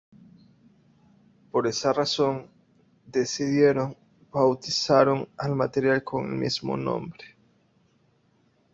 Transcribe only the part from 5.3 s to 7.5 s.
al material con el mismo nombre.